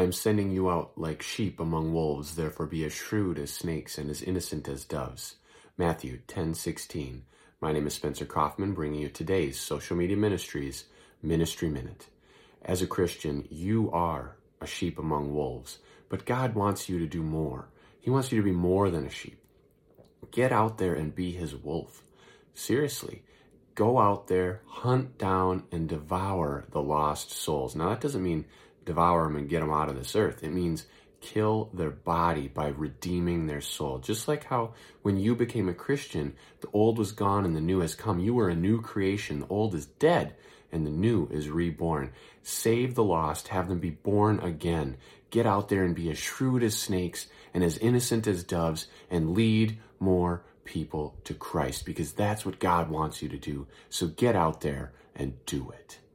[0.00, 3.98] I am sending you out like sheep among wolves, therefore be as shrewd as snakes
[3.98, 5.36] and as innocent as doves.
[5.76, 7.24] Matthew 10:16.
[7.60, 10.86] My name is Spencer Coffman, bringing you today's Social Media Ministries
[11.22, 12.06] Ministry Minute.
[12.62, 17.22] As a Christian, you are a sheep among wolves, but God wants you to do
[17.22, 17.68] more.
[18.00, 19.38] He wants you to be more than a sheep.
[20.30, 22.02] Get out there and be his wolf.
[22.54, 23.22] Seriously,
[23.74, 27.74] go out there, hunt down, and devour the lost souls.
[27.74, 28.44] Now, that doesn't mean
[28.84, 30.42] devour them and get them out of this earth.
[30.42, 30.86] It means
[31.20, 33.98] kill their body by redeeming their soul.
[33.98, 37.80] Just like how when you became a Christian, the old was gone and the new
[37.80, 38.18] has come.
[38.18, 39.40] You were a new creation.
[39.40, 40.34] The old is dead
[40.72, 42.12] and the new is reborn.
[42.42, 44.96] Save the lost, have them be born again.
[45.30, 49.34] Get out there and be as shrewd as snakes and as innocent as doves and
[49.34, 53.66] lead more people to Christ because that's what God wants you to do.
[53.88, 56.00] So get out there and do it.